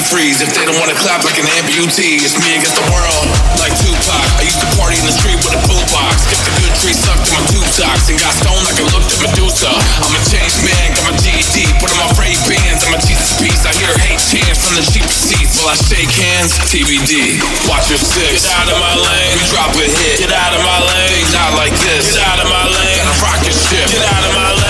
like 0.00 0.08
antifreeze. 0.08 0.40
If 0.40 0.54
they 0.56 0.64
don't 0.64 0.78
wanna 0.80 0.96
clap 0.96 1.24
like 1.24 1.36
an 1.36 1.46
amputee, 1.60 2.20
it's 2.24 2.36
me 2.40 2.56
against 2.56 2.76
the 2.76 2.86
world, 2.88 3.26
like 3.60 3.72
Tupac. 3.76 4.24
I 4.38 4.42
used 4.42 4.60
to 4.60 4.68
party 4.80 4.96
in 4.96 5.04
the 5.04 5.12
street 5.12 5.36
with 5.44 5.52
a 5.52 5.60
boombox, 5.68 6.24
kept 6.28 6.44
the 6.44 6.54
good 6.60 6.74
tree 6.80 6.96
sucked 6.96 7.28
in 7.28 7.32
my 7.36 7.42
tube 7.52 7.68
socks, 7.68 8.08
and 8.08 8.16
got 8.20 8.32
stoned 8.32 8.64
like 8.64 8.80
I 8.80 8.86
looked 8.96 9.12
at 9.12 9.20
Medusa. 9.20 9.68
I'm 9.68 10.12
a 10.16 10.20
changed 10.28 10.60
man, 10.64 10.96
got 10.96 11.04
my 11.12 11.14
GED, 11.20 11.68
put 11.80 11.92
on 11.92 11.98
my 12.00 12.08
Ray 12.16 12.36
Bans, 12.48 12.80
I'm 12.84 12.96
a 12.96 13.00
Jesus 13.00 13.36
piece. 13.40 13.62
I 13.66 13.72
hear 13.76 13.92
hate 14.00 14.20
chants 14.20 14.60
from 14.64 14.74
the 14.80 14.84
cheap 14.88 15.06
seats. 15.08 15.60
while 15.60 15.72
I 15.72 15.76
shake 15.76 16.10
hands? 16.10 16.56
TBD. 16.70 17.40
Watch 17.68 17.90
your 17.90 18.00
six. 18.00 18.46
Get 18.46 18.56
out 18.56 18.68
of 18.72 18.78
my 18.80 18.94
lane. 18.96 19.36
We 19.36 19.44
drop 19.52 19.74
a 19.76 19.84
hit. 19.84 20.16
Get 20.22 20.32
out 20.32 20.54
of 20.56 20.62
my 20.64 20.80
lane. 20.80 21.24
Not 21.32 21.56
like 21.60 21.74
this. 21.76 22.16
Get 22.16 22.24
out 22.24 22.40
of 22.40 22.48
my 22.48 22.64
lane. 22.64 23.00
Rock 23.20 23.40
your 23.44 23.56
ship. 23.56 23.86
Get 23.90 24.04
out 24.06 24.24
of 24.24 24.32
my. 24.34 24.48
Lane, 24.50 24.69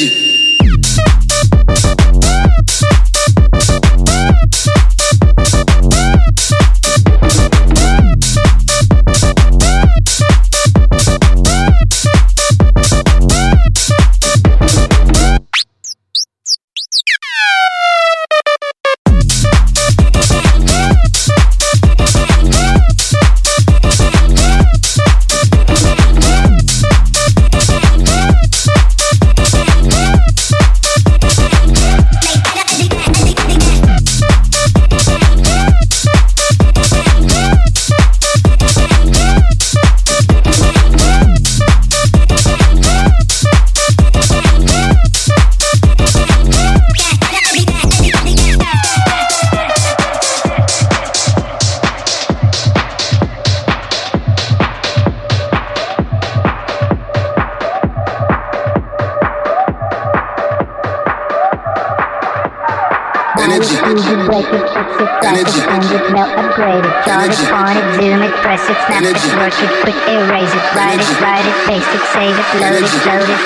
Energy. 0.00 0.29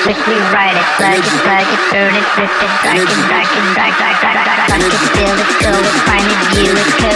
Quickly 0.04 0.36
write 0.52 0.76
it, 0.76 0.84
plug 1.00 1.16
it, 1.16 1.24
plug 1.40 1.64
it, 1.64 1.80
burn 1.88 2.12
it, 2.12 2.28
rip 2.36 2.52
it, 2.60 2.72
drag 2.84 3.00
it, 3.00 3.08
drag 3.24 3.48
it, 3.48 3.64
drag, 3.72 3.92
drag, 3.96 4.14
drag, 4.20 4.36
drag, 4.44 4.68
drag, 4.68 4.80
it, 4.84 5.12
build 5.16 5.40
it, 5.40 5.48
scroll 5.56 5.80
it, 5.80 5.96
find 6.04 6.28
it, 6.28 6.40
view 6.52 6.72
it, 6.76 7.13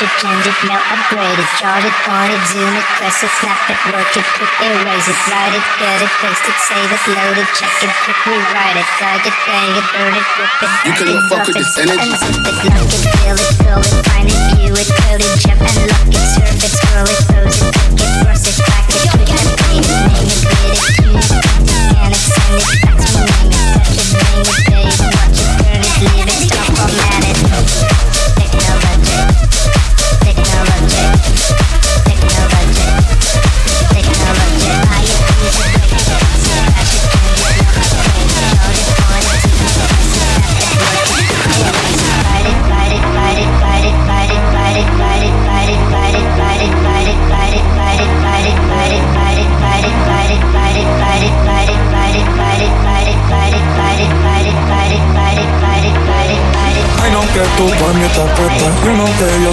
it, 0.00 0.12
change 0.16 0.46
it, 0.48 0.56
upgrade 0.64 1.36
it, 1.36 1.50
chart 1.60 1.84
it, 1.84 1.92
point 2.08 2.32
it, 2.32 2.40
zoom 2.48 2.72
it, 2.72 2.86
press 2.96 3.20
it, 3.20 3.32
snap 3.40 3.60
it, 3.68 3.76
work 3.92 4.08
it, 4.16 4.24
quick 4.32 4.52
erase 4.64 5.08
it, 5.08 5.18
write 5.28 5.52
it, 5.52 5.64
get 5.76 6.00
it, 6.00 6.12
paste 6.24 6.46
it, 6.48 6.56
save 6.68 6.88
it, 6.88 7.02
load 7.12 7.36
it, 7.36 7.48
check 7.52 7.68
it, 7.84 7.92
quick 8.04 8.16
rewrite 8.24 8.76
it, 8.80 8.88
drag 8.96 9.20
it, 9.28 9.36
bang 9.44 9.72
it, 9.76 9.84
burn 9.92 10.14
it, 10.16 10.24
rip 10.40 10.62
it, 10.64 10.70
You 10.88 10.92
cannot 10.96 11.20
it, 11.20 11.28
fuck 11.28 11.46
with 11.46 11.56
this 11.60 11.76
energy. 11.76 12.00
and 12.00 12.16
zip 12.16 12.32
it, 12.32 12.56
lock 12.70 12.88
it, 12.88 13.02
feel 13.20 13.36
it, 13.36 13.50
scroll 13.60 13.84
it, 13.84 14.04
find 14.08 14.28
it, 14.30 14.40
view 14.56 14.72
it, 14.72 14.88
code 14.88 15.20
it, 15.20 15.32
jump 15.44 15.60
and 15.60 15.78
lock 15.90 16.08
it, 16.08 16.24
surf 16.32 16.64
it, 16.64 16.72
scroll 16.80 17.04
it, 17.04 17.20
close 17.28 17.60
it, 17.60 17.72
click 17.76 18.00
it, 18.00 18.12
cross 18.24 18.44
it, 18.48 18.56
crack 18.56 18.88
it, 18.88 19.04
click 19.04 19.28
it, 19.28 19.42
clean 19.60 19.84
it, 19.84 20.00
name 20.08 20.28
it, 20.32 20.40
read 20.48 20.80
it, 20.80 20.84
key 20.96 21.12
it, 21.12 21.28
scan 21.28 22.08
it, 22.08 22.22
send 22.24 22.56
it, 22.56 22.72
fax 22.88 23.00
it, 23.04 23.20
name 23.20 23.52
it, 23.52 23.68
touch 23.76 24.00
it, 24.00 24.08
bring 24.16 24.48
it, 24.48 24.60
pay 24.64 24.84
it, 24.88 24.96
watch 25.12 25.36
it, 25.44 25.50
turn 25.60 25.82
it, 25.84 25.92
leave 26.08 26.24
it, 26.24 26.40
stop, 26.48 26.72
format 26.72 27.20
it. 27.28 28.09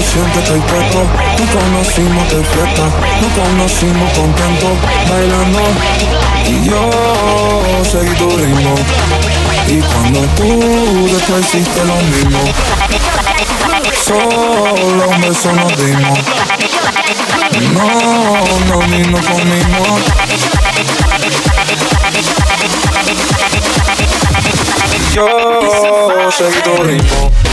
Siempre 0.02 0.42
estoy 0.42 0.60
puesto. 0.62 1.04
Nos 1.38 1.50
conocimos 1.50 2.30
de 2.30 2.44
fiesta, 2.44 2.84
nos 3.22 3.32
conocimos 3.34 4.12
contentos, 4.14 4.72
bailando. 5.10 5.60
Y 6.46 6.70
yo 6.70 6.90
seguí 7.84 8.16
tu 8.16 8.30
ritmo. 8.30 8.76
Y 9.68 9.80
cuando 9.82 10.22
tú 10.36 11.10
después 11.12 11.46
hiciste 11.46 11.84
lo 11.86 11.96
mismo, 11.96 12.40
solo 14.04 15.10
un 15.10 15.22
beso 15.22 15.52
nos 15.54 15.78
dimos. 15.78 16.20
No, 17.74 17.88
no, 18.68 18.88
ni 18.88 19.00
no 19.04 19.18
comimos. 19.20 19.88
Yo 25.14 26.32
seguí 26.32 26.62
tu 26.62 26.84
ritmo. 26.84 27.47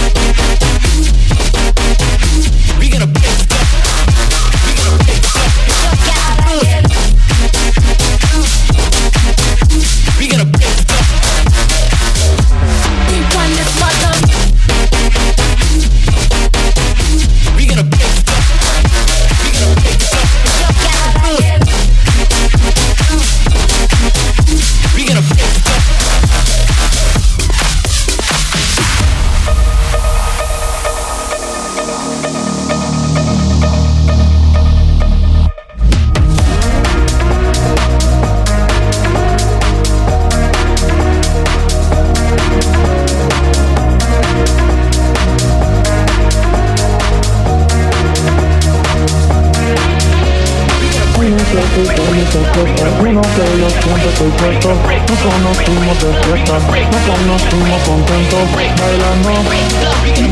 puesto. 54.30 54.68
Nos 54.68 55.20
conocimos 55.20 55.96
de 56.00 56.10
fiesta 56.22 56.54
Nos 56.54 57.02
conocimos 57.02 57.80
contentos 57.82 58.44
Bailando 58.80 59.30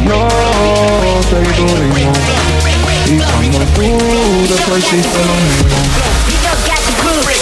Yo 0.04 0.28
seguí 1.28 1.52
tu 1.56 1.66
ritmo. 1.76 2.12
Y 3.06 3.18
cuando 3.18 3.58
tú 3.74 3.82
después 4.48 4.78
hiciste 4.78 5.18
lo 5.18 5.34
mismo 5.34 5.76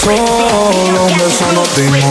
Solo 0.02 1.04
un 1.04 1.18
beso 1.18 1.46
nos 1.52 1.76
dimos 1.76 2.09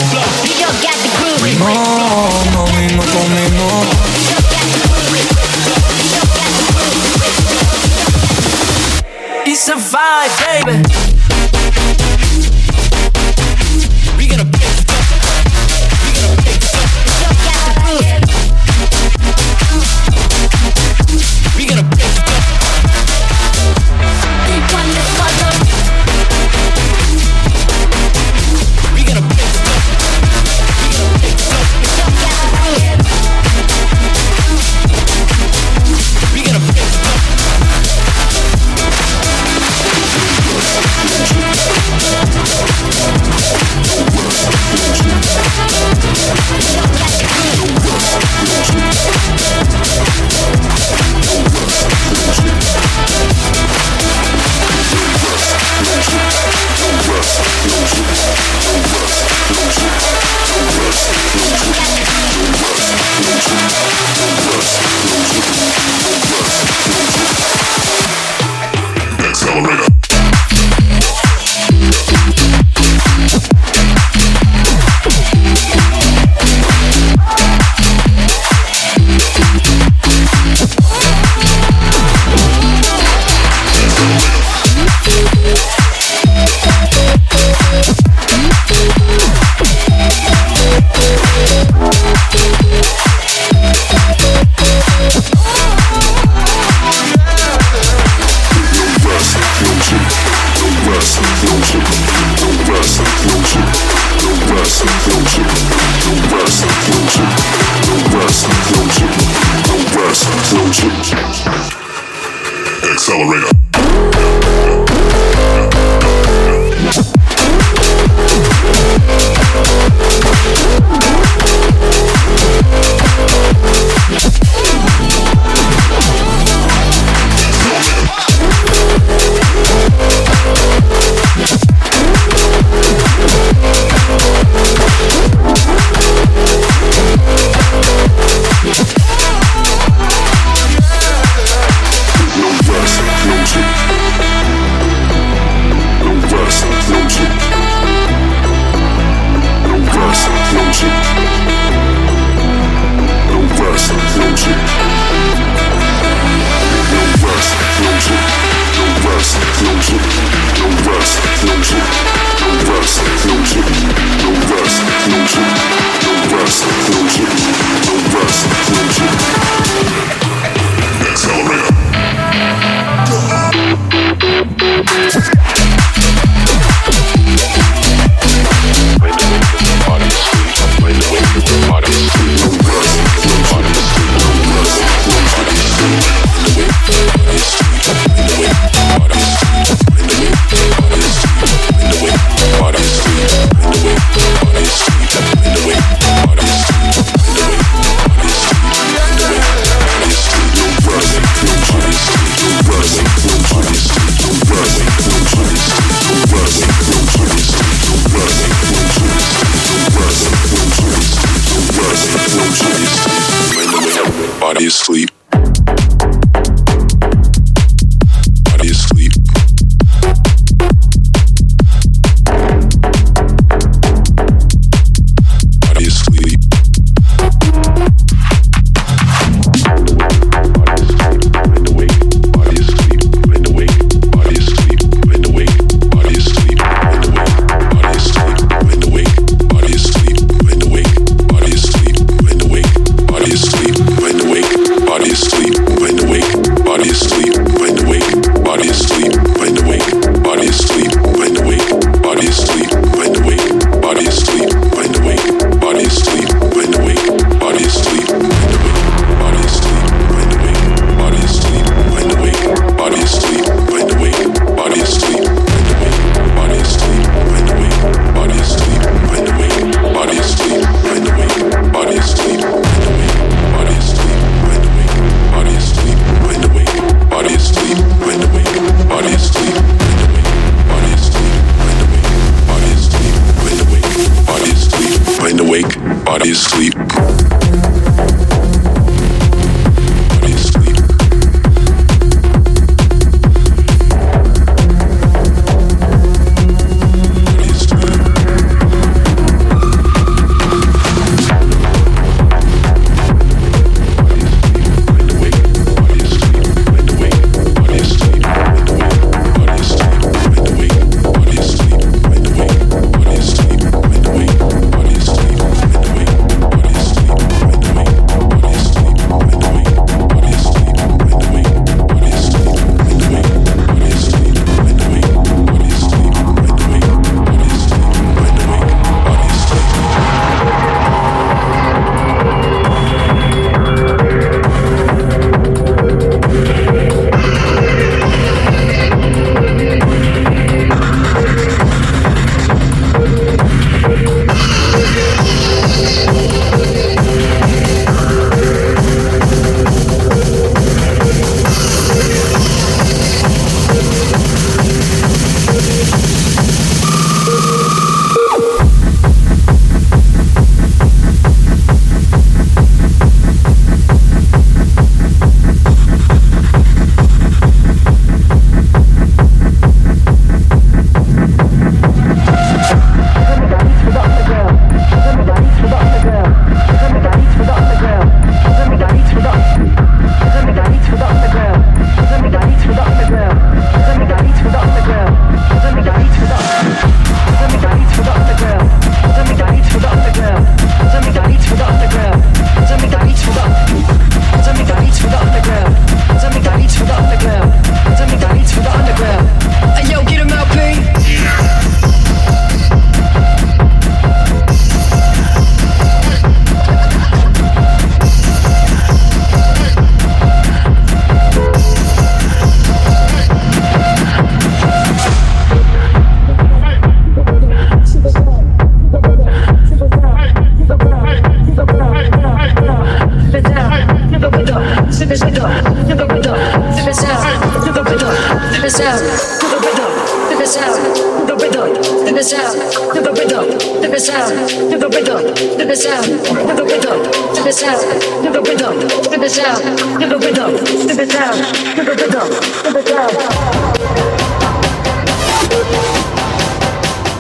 the 430.40 430.46
sound, 430.46 431.28
the 431.28 431.36
rhythm, 431.36 431.76
to 432.08 432.14
the 432.16 432.24
sound, 432.24 432.56
the 432.96 433.12
rhythm, 433.12 433.60
to 433.60 433.88
the 433.92 434.00
sound, 434.00 434.32
the 434.72 434.88
rhythm, 434.88 435.36
to 435.36 435.66
the 435.68 435.76
sound, 435.76 436.08
the 436.08 436.64
rhythm, 436.64 437.04
to 437.36 437.44
the 437.44 437.52
sound, 437.52 437.84
the 438.24 438.40
rhythm, 438.40 438.80
to 439.12 439.20
the 439.20 439.28
sound, 439.28 439.60
the 440.00 440.16
rhythm, 440.16 440.56
to 440.88 440.96
the 440.96 441.08
sound, 441.12 441.44
the 441.76 441.84
rhythm, 441.84 442.30
to 442.64 442.72
the 442.72 442.84
sound. 442.88 443.20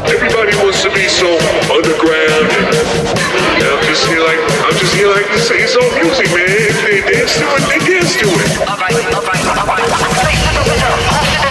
Everybody 0.07 0.55
wants 0.63 0.81
to 0.83 0.89
be 0.95 1.03
so 1.11 1.27
underground. 1.75 2.47
And 2.47 3.67
I'm 3.67 3.83
just 3.83 4.07
here 4.07 4.23
like 4.23 4.39
I'm 4.63 4.79
just 4.79 4.95
here 4.95 5.11
like 5.11 5.27
this 5.27 5.43
say 5.45 5.59
it's 5.59 5.75
all 5.75 5.91
music, 5.99 6.31
man. 6.31 6.47
If 6.47 6.79
they 6.87 7.03
dance 7.03 7.35
to 7.35 7.43
it, 7.51 7.67
they 7.67 7.79
dance 7.83 8.15
to 8.15 8.27
it. 8.31 8.47
All 8.63 8.79
right, 8.79 8.95
all 9.11 9.27
right, 9.27 9.43
all 9.59 9.67
right. 9.67 11.48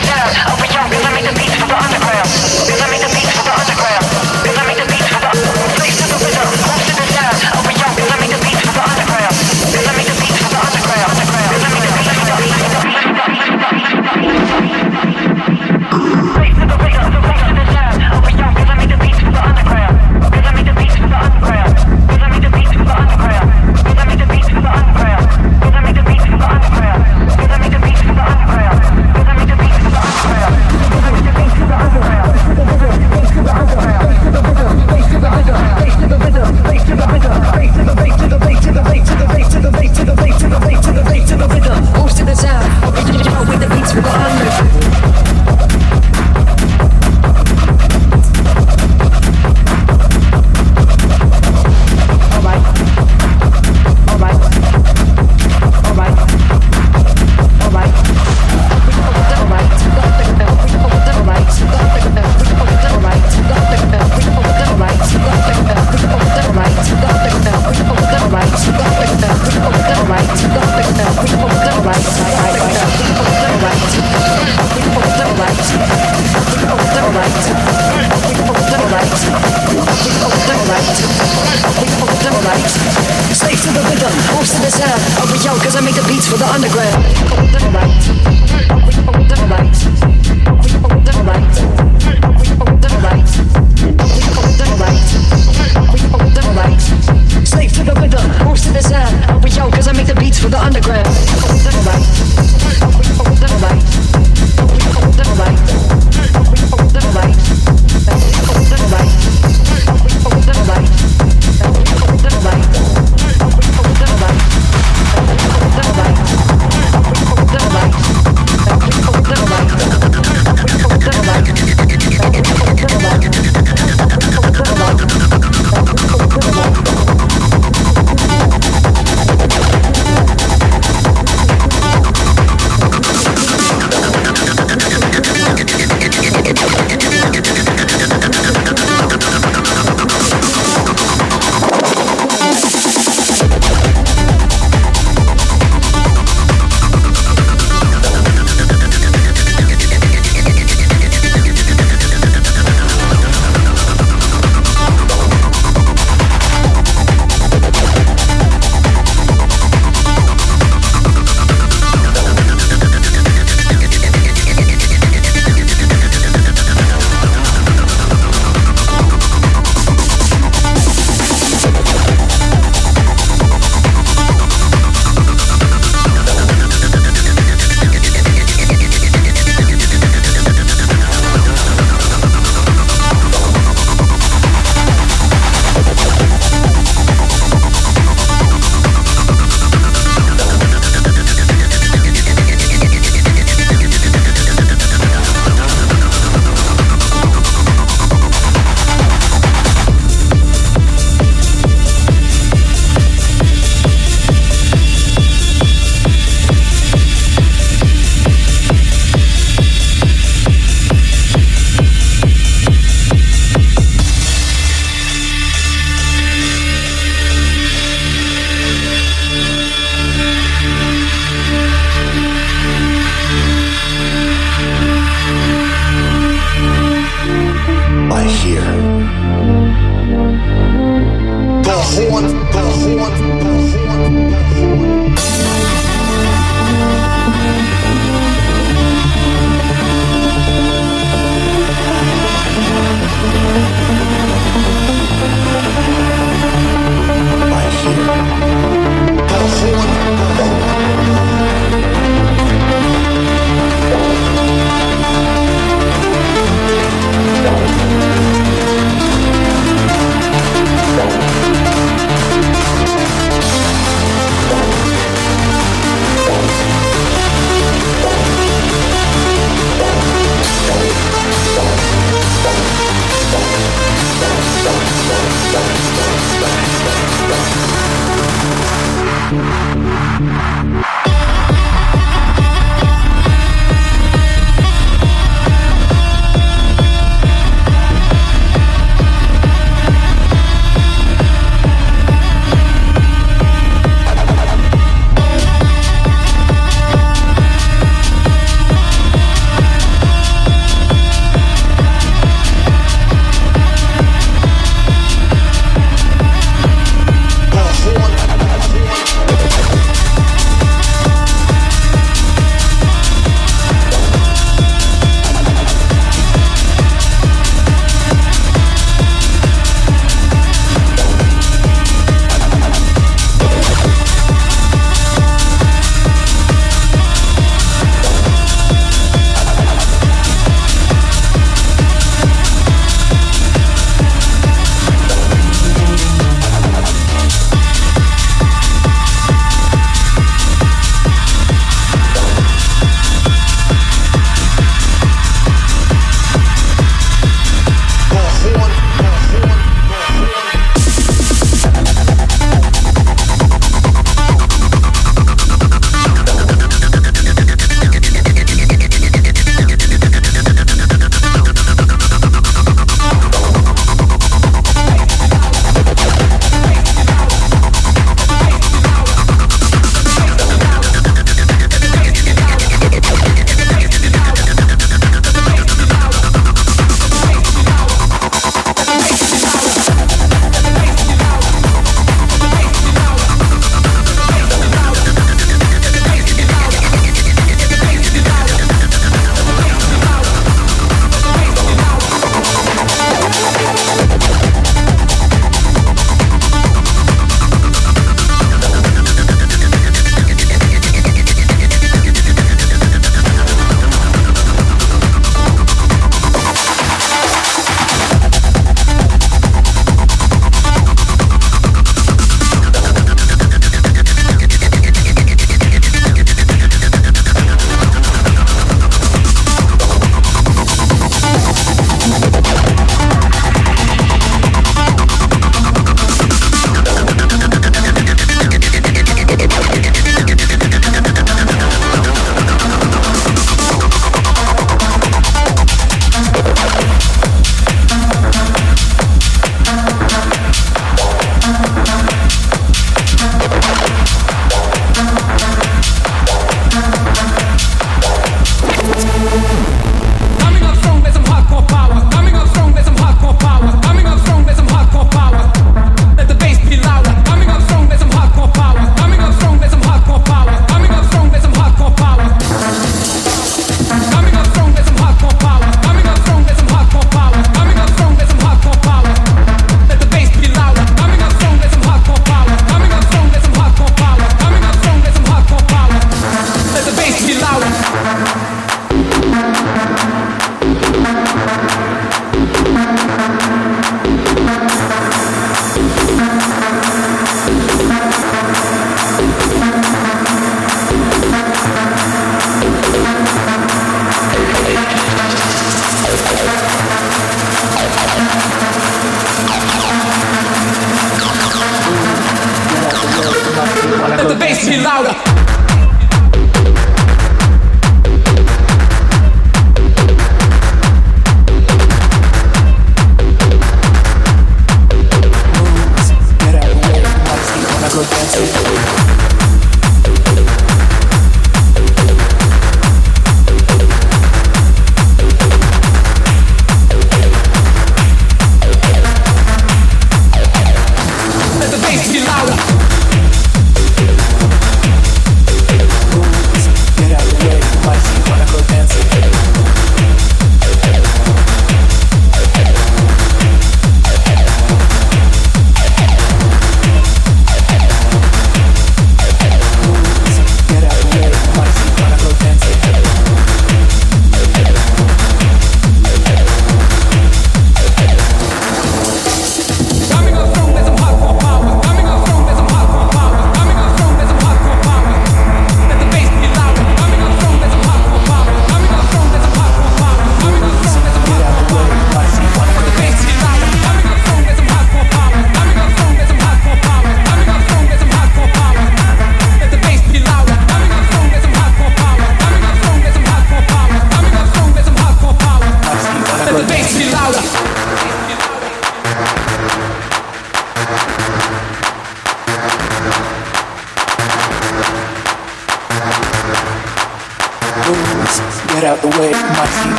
the 504.29 504.35
bass 504.35 504.69
be 504.69 504.77
louder. 504.77 505.48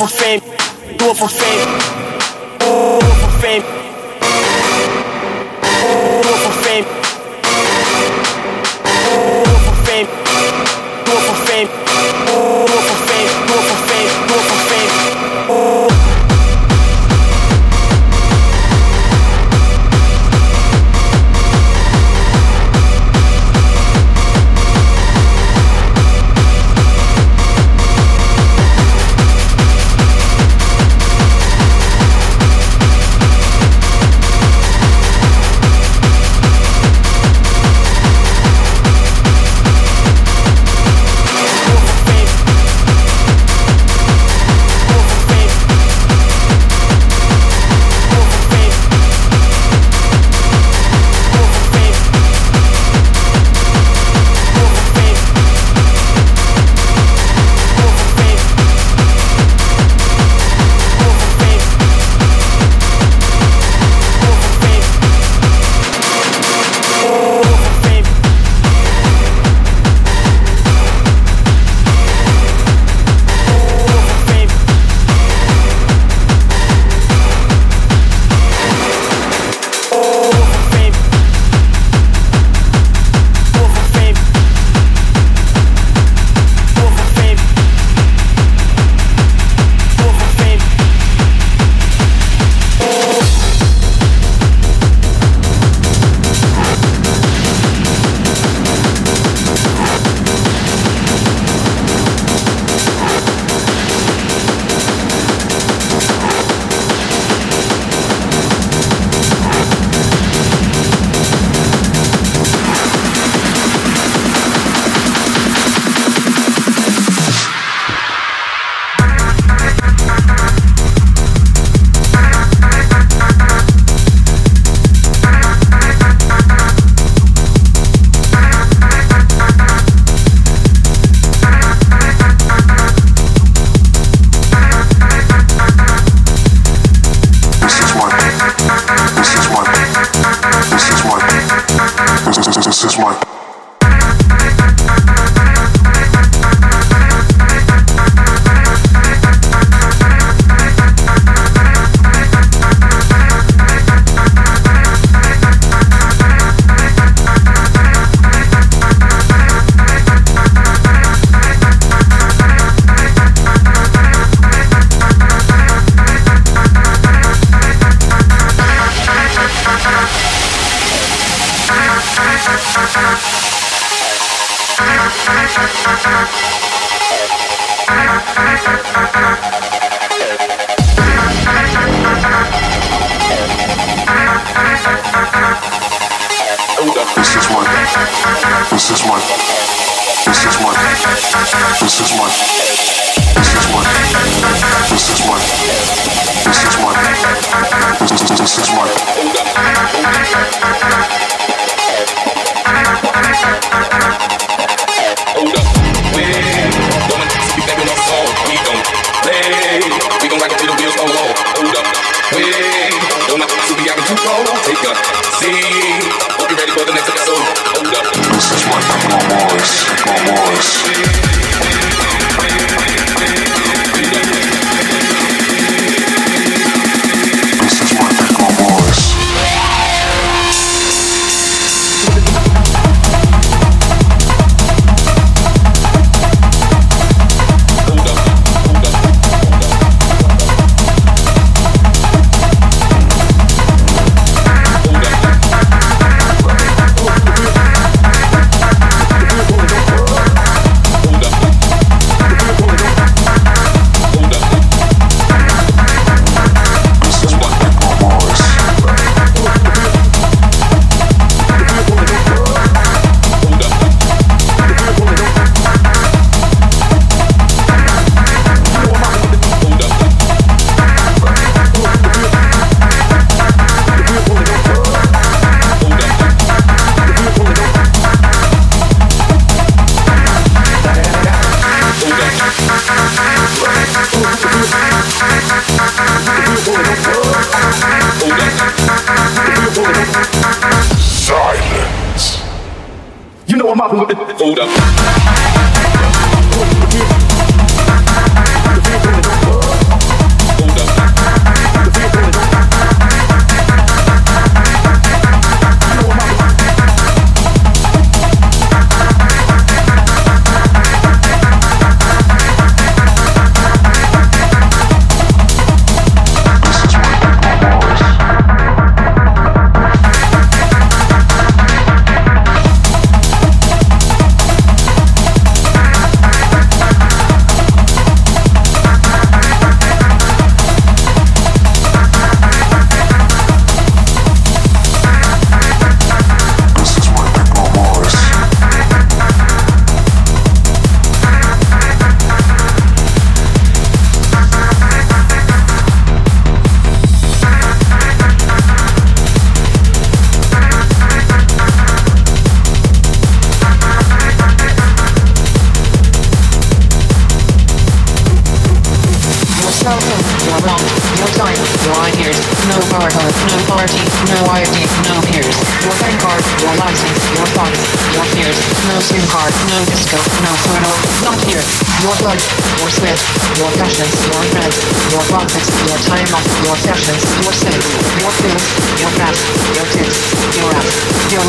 This 0.00 0.12
is 0.12 0.20
my, 0.20 0.40
my 0.40 0.96
voice, 0.96 1.18
for 1.18 1.28
voice. 3.42 3.79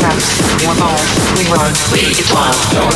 Laps, 0.02 0.42
your. 0.66 0.98
We 1.36 1.44
run, 1.48 1.72
we 1.92 2.02
wild, 2.34 2.58
your 2.74 2.90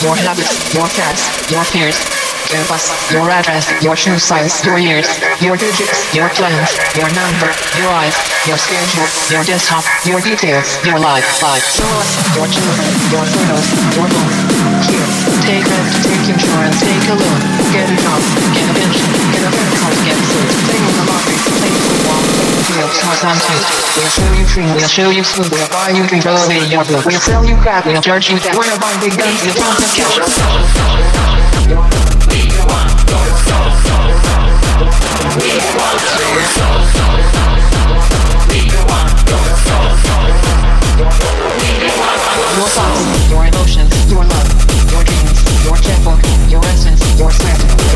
Your 0.09 0.17
habits, 0.17 0.73
your 0.73 0.89
facts, 0.89 1.29
your 1.53 1.65
fears. 1.69 2.01
Your 2.49 2.65
bus, 2.65 2.89
your 3.13 3.29
address, 3.29 3.69
your 3.85 3.95
shoe 3.95 4.17
size, 4.19 4.65
your 4.65 4.79
years, 4.79 5.05
your 5.45 5.55
digits, 5.59 6.17
your 6.17 6.31
plans, 6.33 6.73
your 6.97 7.05
number, 7.13 7.53
your 7.77 7.93
eyes, 7.93 8.17
your 8.49 8.57
schedule, 8.57 9.05
your 9.29 9.45
desktop, 9.45 9.85
your 10.09 10.19
details, 10.23 10.81
your 10.81 10.99
life, 10.99 11.29
life. 11.43 11.61
Show 11.77 11.85
us 12.01 12.09
your 12.41 12.49
children, 12.49 12.89
your 13.13 13.27
photos, 13.29 13.69
your 14.01 14.09
home. 14.09 14.33
Here, 14.89 15.09
take 15.45 15.69
rent, 15.69 15.93
take 16.01 16.25
insurance, 16.25 16.81
take 16.81 17.05
a 17.13 17.17
loan, 17.21 17.41
get 17.69 17.85
a 17.85 17.97
job, 18.01 18.21
get 18.57 18.65
a 18.65 18.75
pension, 18.81 19.28
field, 22.79 22.93
source 22.95 23.25
on. 23.25 23.37
We'll 23.97 24.09
show 24.09 24.31
you 24.39 24.47
free, 24.47 24.65
we'll 24.73 24.89
show 24.89 25.11
you 25.11 25.25
food, 25.25 25.51
we'll 25.51 25.69
buy 25.69 25.91
you 25.91 26.07
drink, 26.07 26.23
throw 26.23 26.37
away 26.37 26.63
your 26.71 26.85
blood, 26.85 27.05
we'll 27.07 27.21
sell 27.21 27.45
you 27.45 27.57
crap, 27.57 27.87
we'll 27.87 28.01
charge 28.01 28.31
you 28.31 28.39
that, 28.39 28.55
we're 28.55 28.71
buy 28.79 28.95
big 29.03 29.19
guns, 29.19 29.43
we'll 29.43 29.55
count 29.55 29.79
the 29.79 29.89
cash. 29.99 30.15
Your 42.59 42.69
thoughts, 42.75 43.31
your 43.31 43.47
emotions, 43.47 44.11
your 44.11 44.25
love, 44.25 44.49
your 44.91 45.03
dreams, 45.05 45.39
your 45.65 45.77
checkbook, 45.77 46.21
your 46.51 46.65
essence, 46.67 47.03
your 47.19 47.31
sweat, 47.31 47.88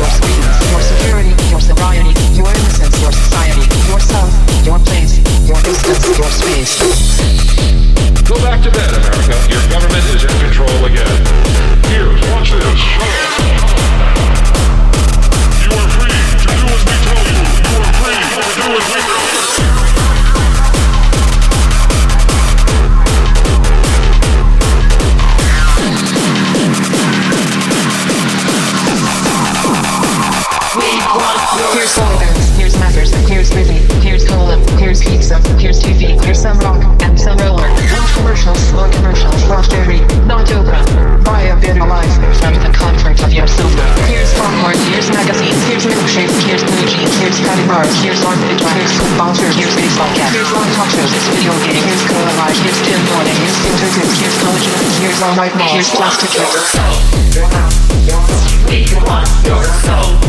Your 9.49 9.61
government 9.69 10.03
is 10.13 10.23
in 10.23 10.39
control 10.39 10.85
again. 10.85 11.25
Here, 11.87 12.07
watch 12.33 12.51
this. 12.51 14.52
Here's 55.43 55.49
all 55.51 55.57
night 55.57 55.57
mall, 55.57 55.73
here's 55.73 55.89
plastic 55.89 56.29
chips. 56.29 56.73
Go 59.43 60.22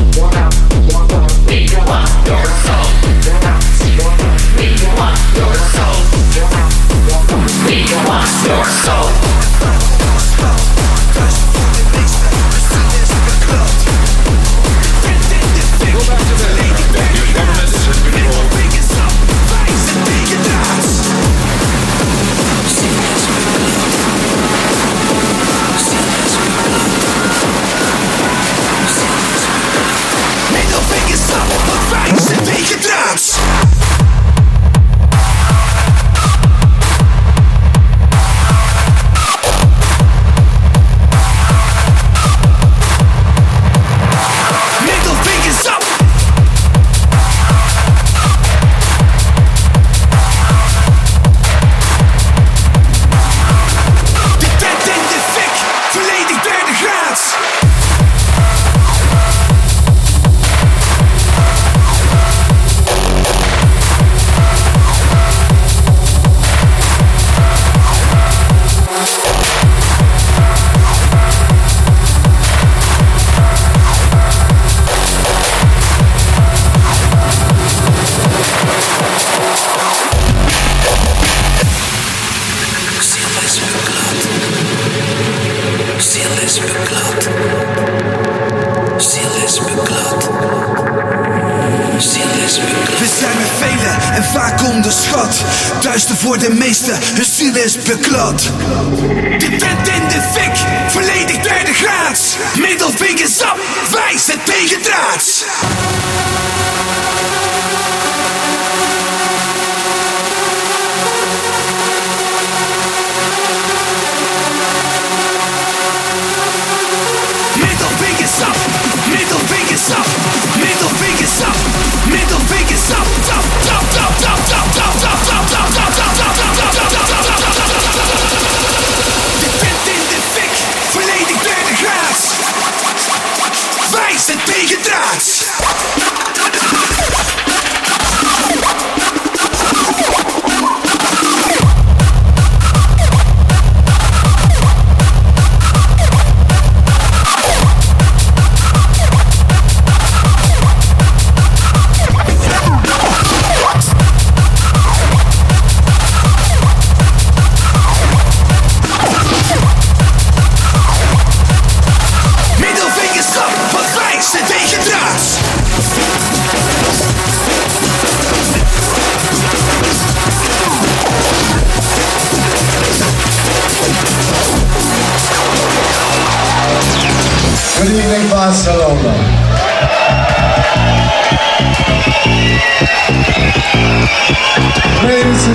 vaak 94.35 94.63
onderschat. 94.63 95.43
Duister 95.81 96.17
voor 96.17 96.39
de 96.39 96.51
meesten, 96.51 96.99
hun 97.15 97.25
ziel 97.25 97.57
is 97.57 97.79
beklad. 97.83 98.41
De 99.39 99.57
tent 99.59 99.89
in 99.89 100.09
de 100.09 100.23
fik, 100.33 100.57
volledig 100.89 101.43
derde 101.43 101.75
graads. 101.75 102.37
Middelvingers 102.59 103.39
wijs 103.91 104.27
het 104.27 104.47
tegen 104.47 104.83
draads. 104.83 105.45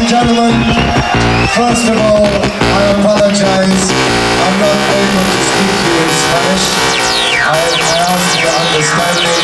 Gentlemen, 0.10 0.58
first 1.54 1.86
of 1.86 1.94
all, 1.96 2.26
I 2.26 2.98
apologize. 2.98 3.94
I'm 4.42 4.58
not 4.58 4.74
able 4.98 5.22
to 5.22 5.38
speak 5.46 5.70
to 5.70 5.86
you 5.86 6.02
in 6.02 6.10
Spanish. 6.18 6.66
I, 7.46 7.54
I 7.78 8.02
ask 8.10 8.34
your 8.42 8.50
understanding, 8.58 9.38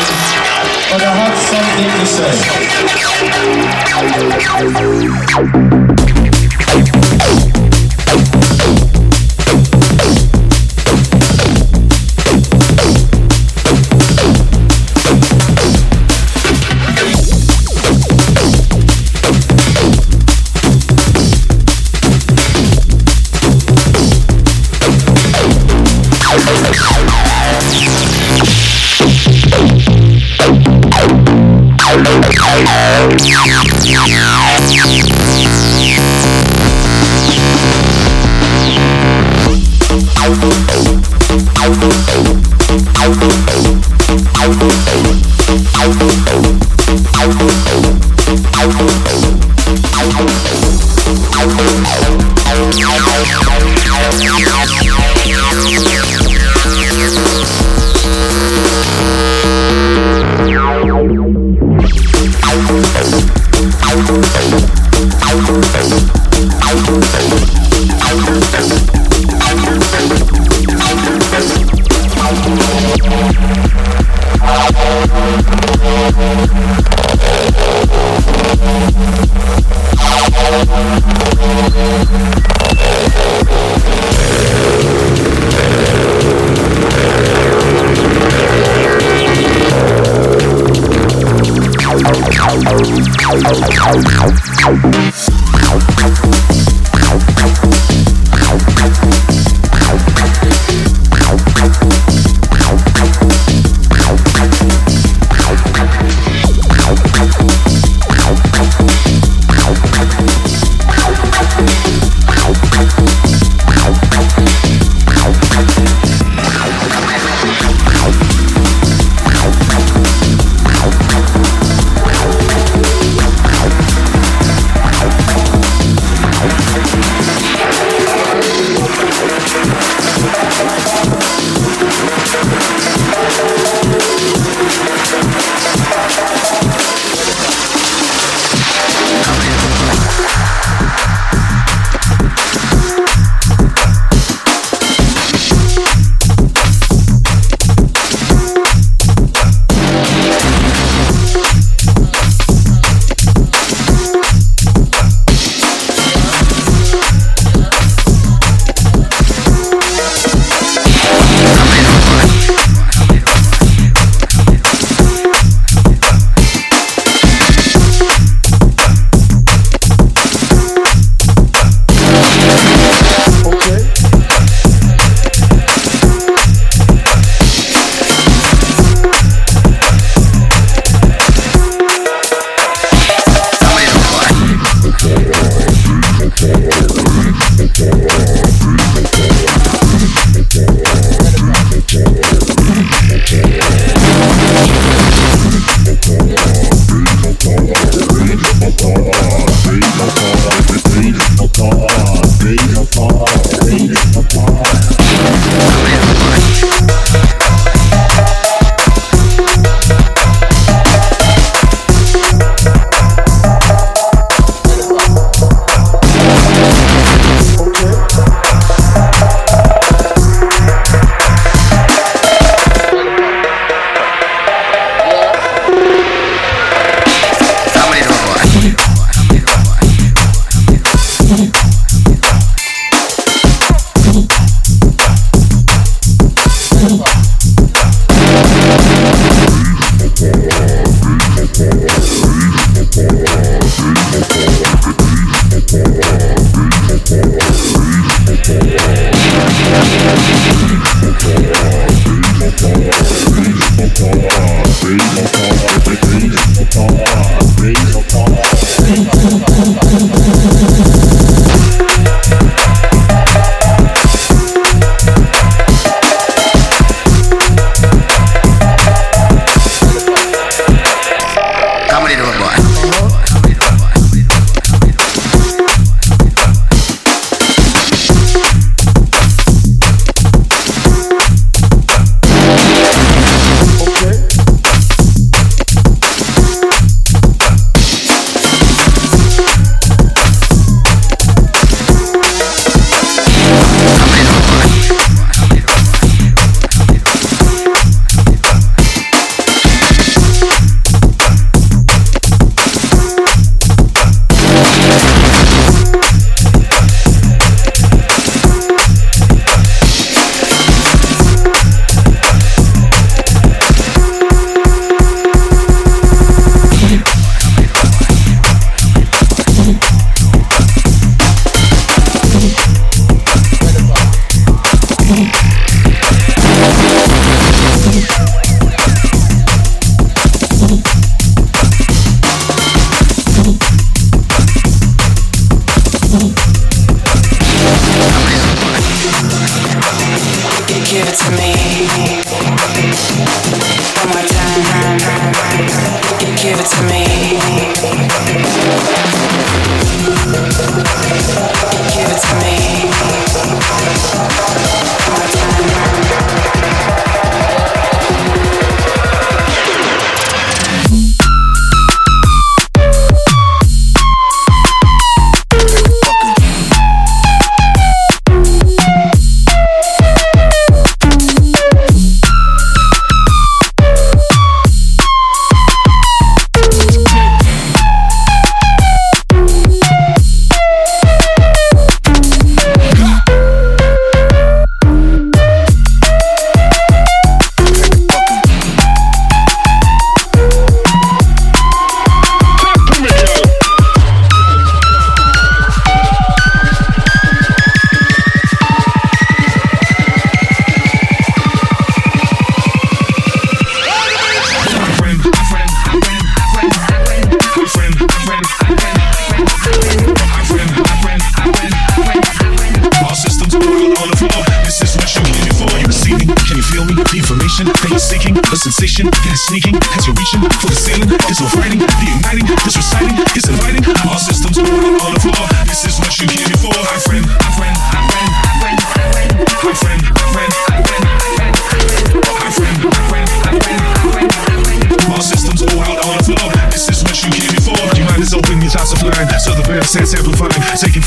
but 0.90 1.00
I 1.06 1.14
have 1.22 1.38
something 1.38 1.90
to 1.94 2.06
say. 7.46 7.54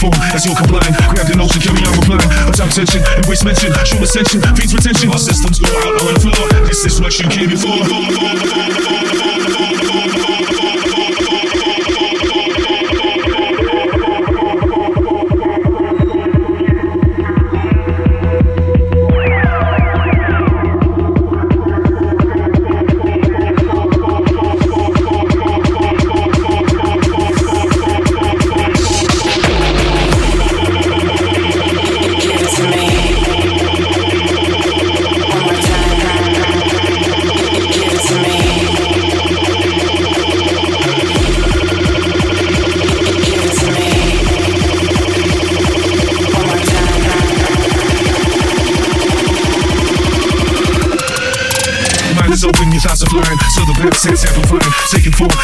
as 0.08 0.46
you're 0.46 0.56
complying. 0.56 0.94
Grab 1.12 1.28
the 1.28 1.36
notion, 1.36 1.60
carry 1.60 1.84
on 1.84 1.94
replying. 2.00 2.30
Attack 2.48 2.72
tension, 2.72 3.04
embrace 3.20 3.44
mention, 3.44 3.74
show 3.84 4.00
ascension, 4.00 4.40
feeds 4.56 4.74
retention. 4.74 5.12
Our 5.12 5.20
systems 5.20 5.60
go 5.60 5.68
out 5.68 6.00
on 6.00 6.14
the 6.14 6.20
floor. 6.24 6.48
This 6.64 6.86
is 6.86 7.02
what 7.02 7.12
you 7.20 7.28
came 7.28 7.50
before. 7.50 7.84
before, 7.84 8.08
before, 8.08 8.70
before 8.72 9.99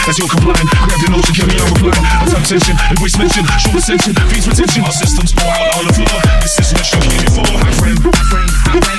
as 0.08 0.18
you're 0.20 0.30
complying. 0.30 0.68
Grab 0.86 1.02
your 1.02 1.12
notes 1.12 1.30
and 1.30 1.38
carry 1.38 1.58
on 1.60 1.68
replying. 1.74 2.06
I 2.06 2.26
type 2.30 2.46
tension 2.46 2.76
and 2.78 2.98
mention, 3.18 3.44
show 3.58 3.74
attention, 3.74 4.14
fees 4.30 4.48
retention. 4.48 4.82
My 4.84 4.90
systems 4.90 5.34
boil 5.34 5.50
on 5.50 5.88
the 5.88 5.94
floor. 5.94 6.22
This 6.42 6.60
is 6.60 6.74
what 6.74 6.86
you're 6.94 7.12
here 7.12 7.30
for, 7.34 7.46
my 7.58 7.72
friend. 7.74 7.98
My 8.04 8.12
friend, 8.30 8.50
my 8.68 8.80
friend. 8.82 8.95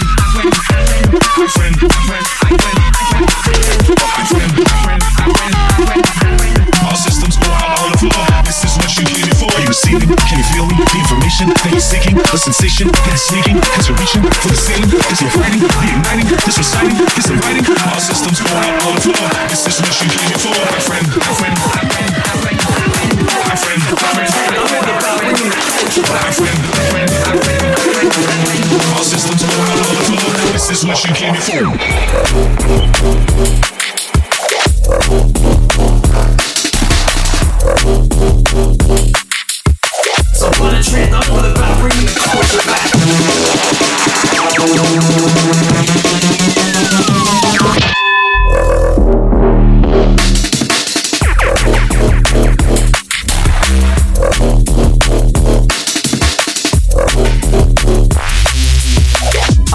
addiction, 11.36 11.52
then 11.62 11.72
you're 11.72 11.80
seeking 11.80 12.16
a 12.16 12.38
sensation, 12.38 12.88
then 12.88 13.12
it's 13.12 13.28
sneaking, 13.28 13.60
cause 13.60 13.88
you're 13.88 13.98
reaching 13.98 14.22
for 14.22 14.48
the 14.48 14.56
ceiling, 14.56 14.88
cause 14.88 15.20
you're 15.20 15.30
fighting, 15.30 15.60
reuniting, 15.60 16.26
this 16.44 16.56
reciting, 16.56 16.96
this 16.96 17.28
inviting, 17.28 17.64
our 17.92 18.00
systems 18.00 18.40
pour 18.40 18.56
out 18.56 18.80
the 18.80 18.96
floor, 19.00 19.28
this 19.48 19.66
is 19.66 19.80
what 19.80 20.00
you 20.00 20.08
came 20.08 20.38
for, 20.40 20.54
my 20.56 20.80
friend, 20.80 21.06
my 21.06 21.12
friend, 21.36 21.52
my 21.52 21.60
friend, 21.76 21.92
my 23.36 23.56
friend, 23.56 23.56
my 23.56 23.56
friend, 23.56 23.82
my 25.96 26.06
friend, 26.06 26.08
my 26.08 26.32
friend, 26.32 26.60
all 28.96 29.04
systems 29.04 29.42
pour 29.44 29.60
out 29.60 29.76
all 29.76 29.92
the 29.92 30.00
floor, 30.08 30.24
this 30.52 30.70
is 30.70 30.84
what 30.84 31.04
you 31.04 31.12
came 31.12 31.34
friend, 31.36 31.66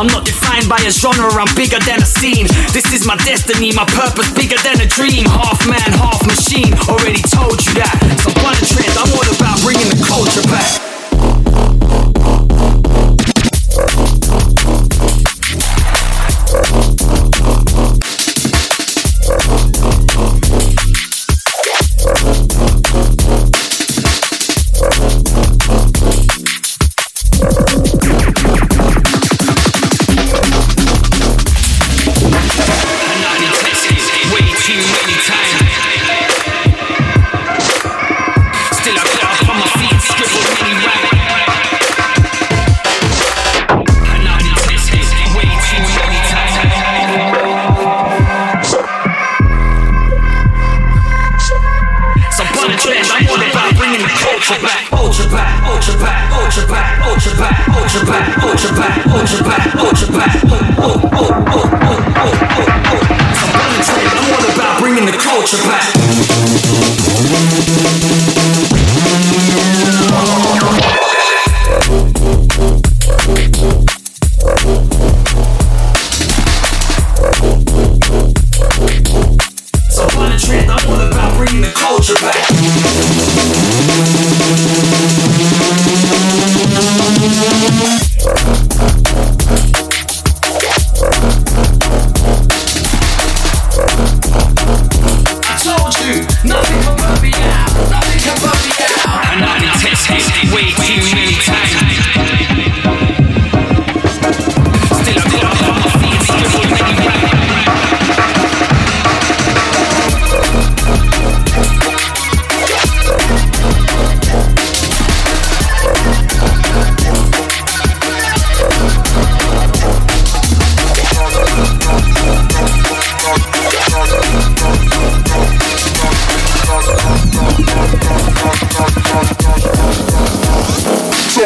I'm 0.01 0.07
not 0.07 0.25
defined 0.25 0.67
by 0.67 0.81
a 0.81 0.89
genre, 0.89 1.29
I'm 1.29 1.53
bigger 1.53 1.77
than 1.77 2.01
a 2.01 2.05
scene. 2.07 2.47
This 2.73 2.91
is 2.91 3.05
my 3.05 3.15
destiny, 3.17 3.71
my 3.73 3.85
purpose 3.85 4.33
bigger 4.33 4.57
than 4.63 4.81
a 4.81 4.87
dream. 4.87 5.27
Half 5.27 5.67
man, 5.67 5.93
half 5.93 6.25
machine, 6.25 6.73
already 6.89 7.21
told 7.21 7.63
you 7.63 7.73
that. 7.75 8.01
So 8.17 8.33
one 8.41 8.57
trend, 8.65 8.97
I'm 8.97 9.13
all 9.13 9.29
about 9.37 9.61
bringing 9.61 9.93
the 9.93 10.03
culture 10.09 10.41
back. 10.49 10.90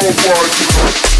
worldwide. 0.05 1.14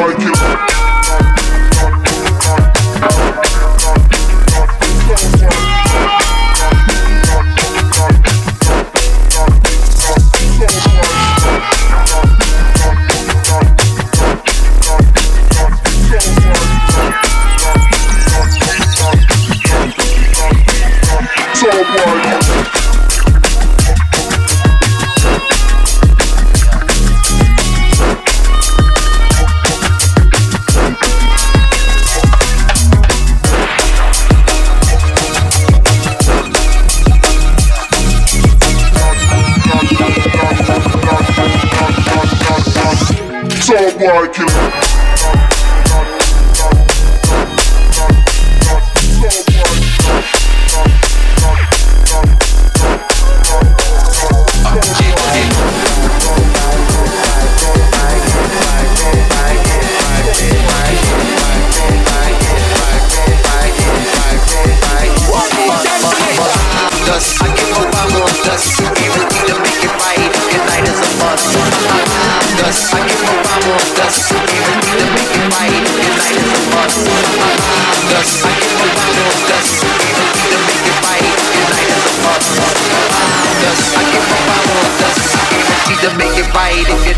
I 0.00 0.14
can. 0.14 0.87
Saca. 44.08 44.48
boy 44.48 44.87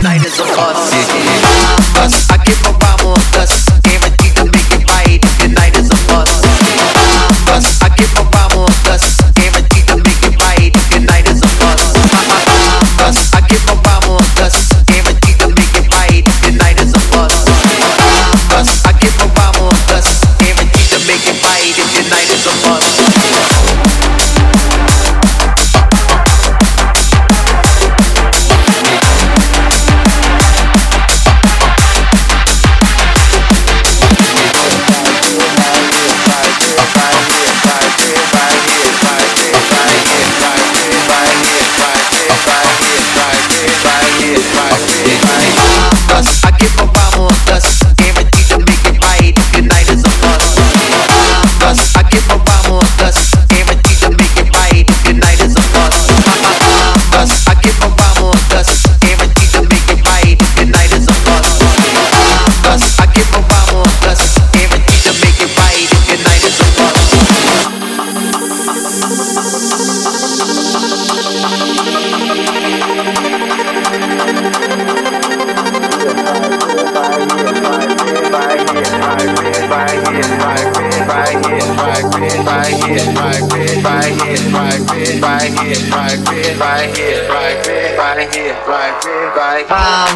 night 0.03 0.24
is 0.24 0.38
a 0.38 0.44
must. 0.44 1.49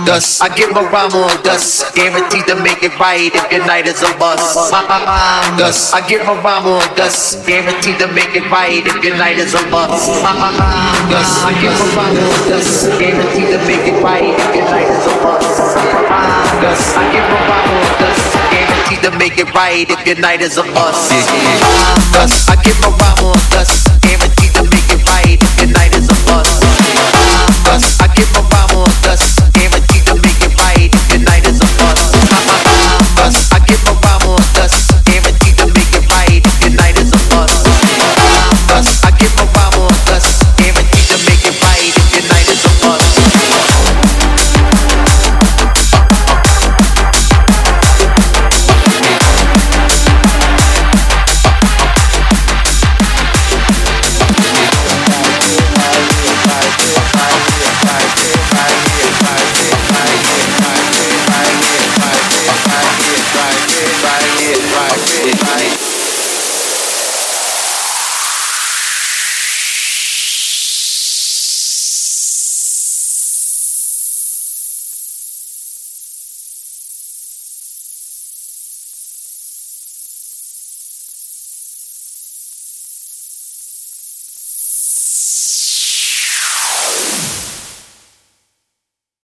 dust. 0.06 0.42
I 0.42 0.48
give 0.54 0.70
a 0.70 0.82
rhyme 0.88 1.12
on 1.12 1.42
dust. 1.42 1.94
Guaranteed 1.94 2.46
to 2.46 2.56
make 2.60 2.82
it 2.82 2.92
right 3.00 3.32
if 3.34 3.44
your 3.50 3.64
night 3.66 3.86
is 3.86 4.02
a 4.02 4.12
bust. 4.18 4.56
My, 4.72 4.84
dust. 5.58 5.94
I 5.94 6.00
give 6.06 6.22
a 6.22 6.34
rhyme 6.44 6.66
on 6.66 6.84
dust. 6.96 7.46
Guaranteed 7.46 7.98
to 7.98 8.08
make 8.12 8.36
it 8.36 8.44
right 8.50 8.84
if 8.84 9.04
your 9.04 9.16
night 9.16 9.38
is 9.38 9.54
a 9.54 9.62
bust. 9.70 10.08
My, 10.22 10.32
dust. 11.10 11.44
I 11.44 11.52
give 11.60 11.72
a 11.72 11.86
rhyme 11.96 12.16
on 12.16 12.38
dust. 12.48 12.88
Guaranteed 12.98 13.48
to 13.52 13.58
make 13.66 13.86
it 13.88 13.98
right 14.04 14.36
if 14.36 14.50
your 14.54 14.66
night 14.68 14.88
is 14.88 15.04
a 15.06 15.14
bust. 15.24 15.58
Dust. 16.60 16.96
I 16.96 17.04
give 17.12 17.24
a 17.24 17.38
rhyme 17.48 17.72
on 17.72 17.88
dust. 17.98 18.24
Guaranteed 18.52 19.02
to 19.04 19.10
make 19.18 19.38
it 19.38 19.48
right 19.54 19.86
if 19.90 20.06
your 20.06 20.18
night 20.20 20.40
is 20.40 20.56
a 20.58 20.64
bust. 20.74 21.12
Yeah, 21.12 21.20
yeah. 21.20 22.12
Dust. 22.12 22.50
I 22.50 22.56
give 22.62 22.78
a 22.84 22.90
rhyme 22.90 23.32
on 23.32 23.40
dust. 23.50 23.88
Guaranteed 24.00 24.52
to 24.54 24.62
make 24.68 24.88
it 24.92 25.02
right 25.08 25.38
if 25.40 25.52
your 25.60 25.70
night 25.72 25.94
is 25.96 26.08
a 26.08 26.16
bust. 26.28 26.62
I 28.00 28.06
give 28.14 28.30
a 28.36 28.42
rhyme 28.54 28.63